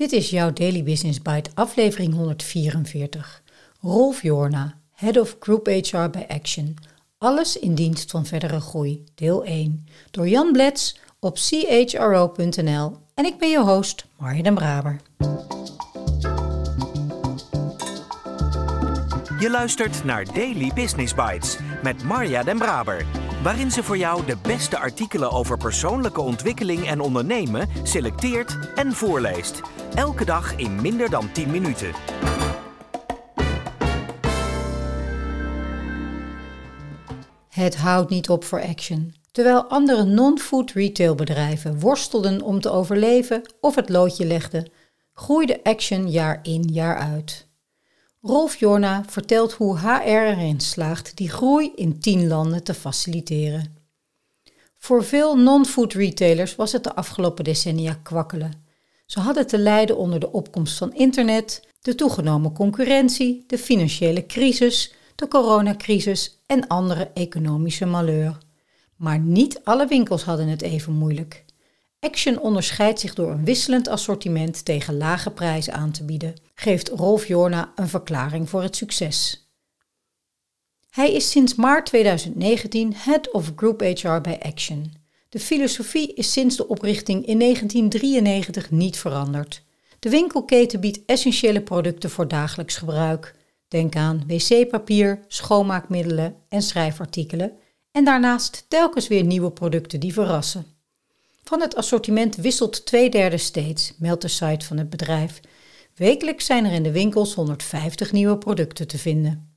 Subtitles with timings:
[0.00, 3.42] Dit is jouw Daily Business Bite, aflevering 144.
[3.80, 6.76] Rolf Jorna, Head of Group HR bij Action.
[7.18, 9.86] Alles in dienst van verdere groei, deel 1.
[10.10, 12.96] Door Jan Blets op chro.nl.
[13.14, 15.00] En ik ben je host, Marja den Braber.
[19.38, 23.06] Je luistert naar Daily Business Bites met Marja den Braber
[23.42, 29.60] waarin ze voor jou de beste artikelen over persoonlijke ontwikkeling en ondernemen selecteert en voorleest.
[29.94, 31.92] Elke dag in minder dan 10 minuten.
[37.48, 39.14] Het houdt niet op voor Action.
[39.32, 44.70] Terwijl andere non-food retailbedrijven worstelden om te overleven of het loodje legden,
[45.12, 47.48] groeide Action jaar in jaar uit.
[48.20, 53.76] Rolf Jorna vertelt hoe HR erin slaagt die groei in tien landen te faciliteren.
[54.78, 58.68] Voor veel non-food retailers was het de afgelopen decennia kwakkelen.
[59.10, 64.94] Ze hadden te lijden onder de opkomst van internet, de toegenomen concurrentie, de financiële crisis,
[65.14, 68.38] de coronacrisis en andere economische malheur.
[68.96, 71.44] Maar niet alle winkels hadden het even moeilijk.
[72.00, 77.26] Action onderscheidt zich door een wisselend assortiment tegen lage prijzen aan te bieden, geeft Rolf
[77.26, 79.48] Jorna een verklaring voor het succes.
[80.90, 84.99] Hij is sinds maart 2019 Head of Group HR bij Action.
[85.30, 89.62] De filosofie is sinds de oprichting in 1993 niet veranderd.
[89.98, 93.34] De winkelketen biedt essentiële producten voor dagelijks gebruik.
[93.68, 97.52] Denk aan wc-papier, schoonmaakmiddelen en schrijfartikelen.
[97.92, 100.66] En daarnaast telkens weer nieuwe producten die verrassen.
[101.44, 105.40] Van het assortiment wisselt twee derde steeds, meldt de site van het bedrijf.
[105.94, 109.49] Wekelijks zijn er in de winkels 150 nieuwe producten te vinden.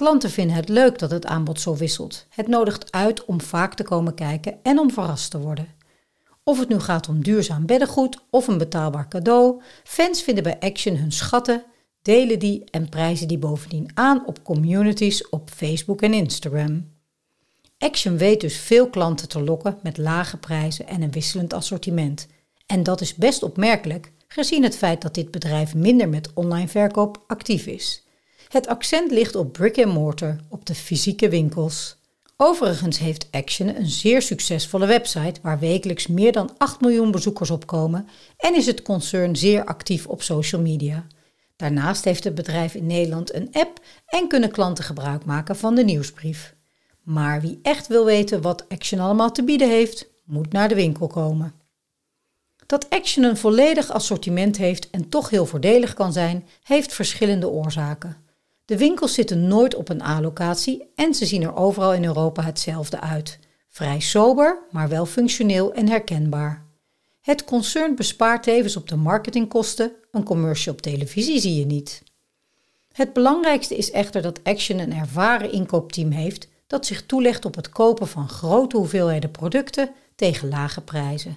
[0.00, 2.26] Klanten vinden het leuk dat het aanbod zo wisselt.
[2.28, 5.68] Het nodigt uit om vaak te komen kijken en om verrast te worden.
[6.44, 10.96] Of het nu gaat om duurzaam beddengoed of een betaalbaar cadeau, fans vinden bij Action
[10.96, 11.64] hun schatten,
[12.02, 16.90] delen die en prijzen die bovendien aan op communities op Facebook en Instagram.
[17.78, 22.26] Action weet dus veel klanten te lokken met lage prijzen en een wisselend assortiment.
[22.66, 27.24] En dat is best opmerkelijk, gezien het feit dat dit bedrijf minder met online verkoop
[27.26, 28.04] actief is.
[28.50, 31.96] Het accent ligt op brick and mortar, op de fysieke winkels.
[32.36, 37.66] Overigens heeft Action een zeer succesvolle website waar wekelijks meer dan 8 miljoen bezoekers op
[37.66, 41.06] komen en is het concern zeer actief op social media.
[41.56, 45.84] Daarnaast heeft het bedrijf in Nederland een app en kunnen klanten gebruik maken van de
[45.84, 46.54] nieuwsbrief.
[47.02, 51.06] Maar wie echt wil weten wat Action allemaal te bieden heeft, moet naar de winkel
[51.06, 51.54] komen.
[52.66, 58.28] Dat Action een volledig assortiment heeft en toch heel voordelig kan zijn, heeft verschillende oorzaken.
[58.70, 63.00] De winkels zitten nooit op een A-locatie en ze zien er overal in Europa hetzelfde
[63.00, 63.38] uit.
[63.68, 66.66] Vrij sober, maar wel functioneel en herkenbaar.
[67.20, 72.02] Het concern bespaart tevens op de marketingkosten, een commercial op televisie zie je niet.
[72.92, 77.68] Het belangrijkste is echter dat Action een ervaren inkoopteam heeft dat zich toelegt op het
[77.68, 81.36] kopen van grote hoeveelheden producten tegen lage prijzen.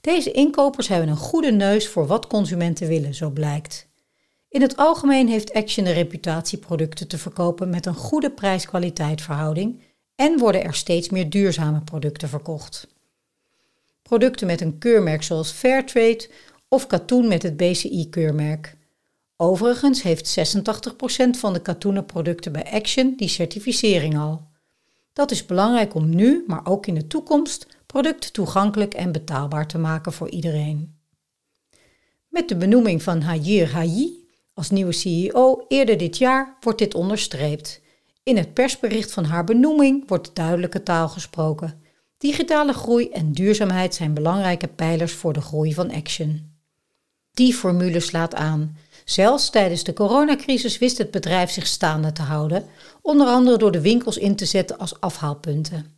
[0.00, 3.85] Deze inkopers hebben een goede neus voor wat consumenten willen, zo blijkt.
[4.56, 9.82] In het algemeen heeft Action de reputatie producten te verkopen met een goede prijs-kwaliteit verhouding
[10.14, 12.88] en worden er steeds meer duurzame producten verkocht.
[14.02, 16.28] Producten met een keurmerk zoals Fairtrade
[16.68, 18.76] of katoen met het BCI-keurmerk.
[19.36, 24.48] Overigens heeft 86% van de katoenen producten bij Action die certificering al.
[25.12, 29.78] Dat is belangrijk om nu, maar ook in de toekomst, producten toegankelijk en betaalbaar te
[29.78, 30.98] maken voor iedereen.
[32.28, 34.24] Met de benoeming van Hayir Hayi
[34.56, 37.80] als nieuwe CEO eerder dit jaar wordt dit onderstreept.
[38.22, 41.82] In het persbericht van haar benoeming wordt duidelijke taal gesproken.
[42.18, 46.54] Digitale groei en duurzaamheid zijn belangrijke pijlers voor de groei van Action.
[47.32, 48.76] Die formule slaat aan.
[49.04, 52.64] Zelfs tijdens de coronacrisis wist het bedrijf zich staande te houden,
[53.02, 55.95] onder andere door de winkels in te zetten als afhaalpunten.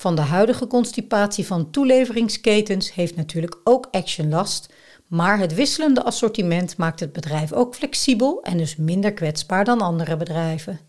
[0.00, 4.72] Van de huidige constipatie van toeleveringsketens heeft natuurlijk ook Action last,
[5.06, 10.16] maar het wisselende assortiment maakt het bedrijf ook flexibel en dus minder kwetsbaar dan andere
[10.16, 10.80] bedrijven.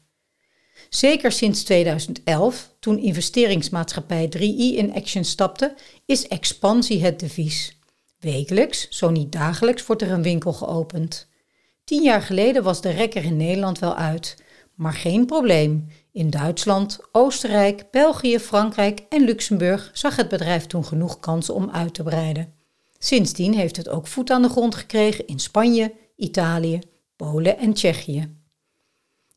[0.90, 5.76] Zeker sinds 2011, toen investeringsmaatschappij 3i in Action stapte,
[6.06, 7.80] is expansie het devies.
[8.20, 11.28] Wekelijks, zo niet dagelijks, wordt er een winkel geopend.
[11.84, 14.36] Tien jaar geleden was de rekker in Nederland wel uit,
[14.82, 15.88] maar geen probleem.
[16.12, 21.94] In Duitsland, Oostenrijk, België, Frankrijk en Luxemburg zag het bedrijf toen genoeg kansen om uit
[21.94, 22.54] te breiden.
[22.98, 26.80] Sindsdien heeft het ook voet aan de grond gekregen in Spanje, Italië,
[27.16, 28.36] Polen en Tsjechië.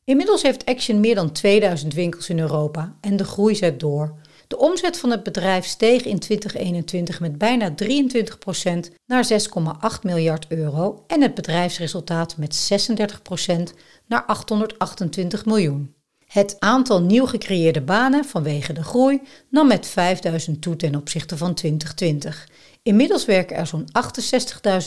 [0.03, 4.15] Inmiddels heeft Action meer dan 2000 winkels in Europa en de groei zet door.
[4.47, 11.03] De omzet van het bedrijf steeg in 2021 met bijna 23% naar 6,8 miljard euro
[11.07, 12.69] en het bedrijfsresultaat met
[13.69, 15.93] 36% naar 828 miljoen.
[16.25, 21.53] Het aantal nieuw gecreëerde banen vanwege de groei nam met 5000 toe ten opzichte van
[21.53, 22.47] 2020.
[22.83, 23.87] Inmiddels werken er zo'n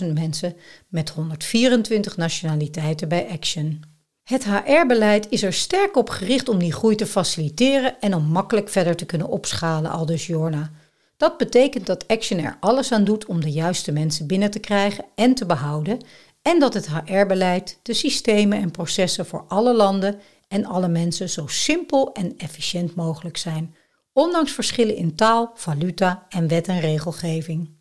[0.02, 0.56] 68.000 mensen
[0.88, 3.82] met 124 nationaliteiten bij Action.
[4.29, 8.69] Het HR-beleid is er sterk op gericht om die groei te faciliteren en om makkelijk
[8.69, 10.71] verder te kunnen opschalen, aldus Jorna.
[11.17, 15.05] Dat betekent dat Action er alles aan doet om de juiste mensen binnen te krijgen
[15.15, 16.01] en te behouden
[16.43, 21.47] en dat het HR-beleid, de systemen en processen voor alle landen en alle mensen zo
[21.47, 23.75] simpel en efficiënt mogelijk zijn,
[24.13, 27.78] ondanks verschillen in taal, valuta en wet en regelgeving.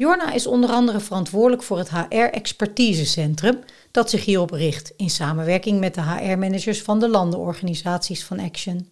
[0.00, 3.58] Jorna is onder andere verantwoordelijk voor het HR-expertisecentrum
[3.90, 8.88] dat zich hierop richt in samenwerking met de HR-managers van de landenorganisaties van Action.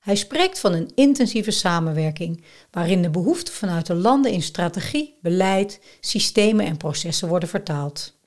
[0.00, 5.80] Hij spreekt van een intensieve samenwerking waarin de behoeften vanuit de landen in strategie, beleid,
[6.00, 8.18] systemen en processen worden vertaald.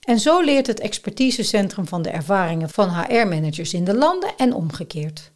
[0.00, 5.30] En zo leert het expertisecentrum van de ervaringen van HR-managers in de landen en omgekeerd.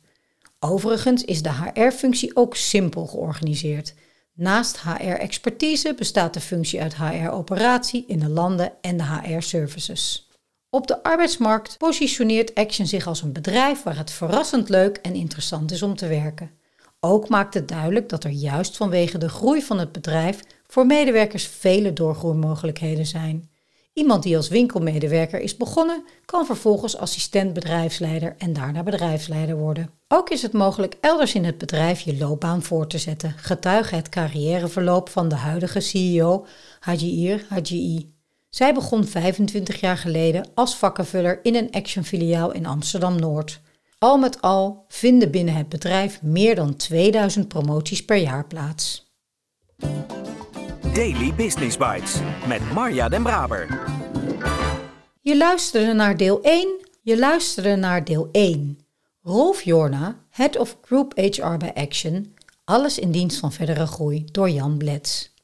[0.60, 3.94] Overigens is de HR-functie ook simpel georganiseerd.
[4.38, 10.28] Naast HR-expertise bestaat de functie uit HR-operatie in de landen en de HR-services.
[10.70, 15.70] Op de arbeidsmarkt positioneert Action zich als een bedrijf waar het verrassend leuk en interessant
[15.70, 16.50] is om te werken.
[17.00, 21.46] Ook maakt het duidelijk dat er juist vanwege de groei van het bedrijf voor medewerkers
[21.46, 23.50] vele doorgroeimogelijkheden zijn.
[23.92, 29.90] Iemand die als winkelmedewerker is begonnen, kan vervolgens assistent bedrijfsleider en daarna bedrijfsleider worden.
[30.08, 34.08] Ook is het mogelijk elders in het bedrijf je loopbaan voor te zetten, getuige het
[34.08, 36.46] carrièreverloop van de huidige CEO
[36.80, 38.14] Hajiir Hajii.
[38.48, 43.60] Zij begon 25 jaar geleden als vakkenvuller in een Action-filiaal in Amsterdam-Noord.
[43.98, 49.14] Al met al vinden binnen het bedrijf meer dan 2000 promoties per jaar plaats.
[50.92, 52.14] Daily Business Bites
[52.48, 53.84] met Marja Den Braber.
[55.20, 56.68] Je luisterde naar deel 1.
[57.02, 58.85] Je luisterde naar deel 1.
[59.28, 62.34] Rolf Jorna, Head of Group HR bij Action.
[62.64, 65.34] Alles in dienst van verdere groei door Jan Blets.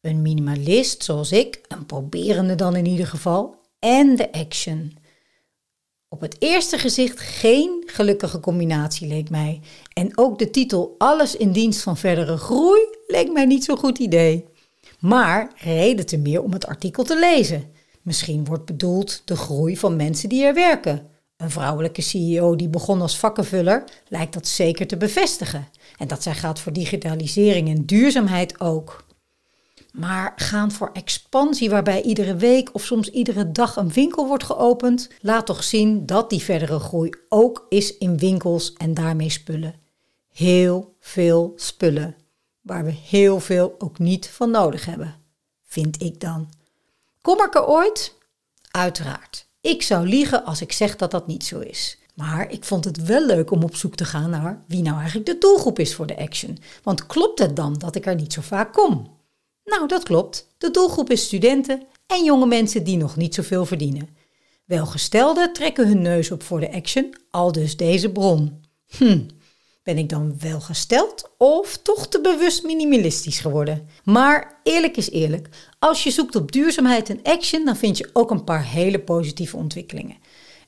[0.00, 4.96] Een minimalist zoals ik, een proberende dan in ieder geval, en de Action.
[6.08, 9.60] Op het eerste gezicht geen gelukkige combinatie leek mij.
[9.92, 13.98] En ook de titel Alles in dienst van verdere groei leek mij niet zo'n goed
[13.98, 14.44] idee.
[14.98, 17.72] Maar reden te meer om het artikel te lezen.
[18.02, 21.10] Misschien wordt bedoeld de groei van mensen die er werken.
[21.42, 25.68] Een vrouwelijke CEO die begon als vakkenvuller lijkt dat zeker te bevestigen.
[25.98, 29.04] En dat zij gaat voor digitalisering en duurzaamheid ook.
[29.92, 35.08] Maar gaan voor expansie waarbij iedere week of soms iedere dag een winkel wordt geopend,
[35.20, 39.74] laat toch zien dat die verdere groei ook is in winkels en daarmee spullen.
[40.32, 42.16] Heel veel spullen,
[42.60, 45.14] waar we heel veel ook niet van nodig hebben,
[45.64, 46.50] vind ik dan.
[47.20, 48.14] Kom ik er ooit?
[48.70, 49.50] Uiteraard.
[49.62, 51.98] Ik zou liegen als ik zeg dat dat niet zo is.
[52.14, 55.26] Maar ik vond het wel leuk om op zoek te gaan naar wie nou eigenlijk
[55.26, 56.58] de doelgroep is voor de action.
[56.82, 59.18] Want klopt het dan dat ik er niet zo vaak kom?
[59.64, 60.46] Nou, dat klopt.
[60.58, 64.08] De doelgroep is studenten en jonge mensen die nog niet zoveel verdienen.
[64.64, 68.64] Welgestelden trekken hun neus op voor de action, al dus deze bron.
[68.96, 69.20] Hm,
[69.82, 73.88] ben ik dan welgesteld of toch te bewust minimalistisch geworden?
[74.04, 75.48] Maar eerlijk is eerlijk,
[75.78, 79.56] als je zoekt op duurzaamheid en action, dan vind je ook een paar hele positieve
[79.56, 80.16] ontwikkelingen.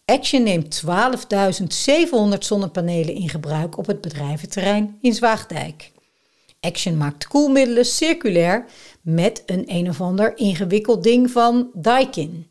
[0.05, 5.93] Action neemt 12.700 zonnepanelen in gebruik op het bedrijventerrein in Zwaagdijk.
[6.61, 8.65] Action maakt koelmiddelen circulair
[9.03, 12.51] met een een of ander ingewikkeld ding van Daikin.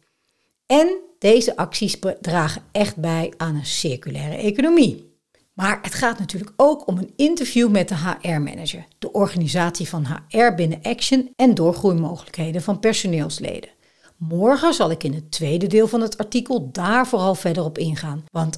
[0.65, 5.12] En deze acties dragen echt bij aan een circulaire economie.
[5.53, 10.53] Maar het gaat natuurlijk ook om een interview met de HR-manager, de organisatie van HR
[10.55, 13.69] binnen Action en doorgroeimogelijkheden van personeelsleden.
[14.17, 18.23] Morgen zal ik in het tweede deel van het artikel daar vooral verder op ingaan.
[18.31, 18.57] Want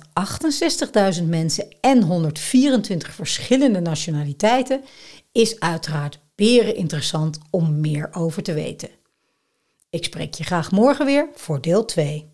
[1.20, 4.82] 68.000 mensen en 124 verschillende nationaliteiten
[5.32, 8.90] is uiteraard beren interessant om meer over te weten.
[9.90, 12.34] Ik spreek je graag morgen weer voor deel 2.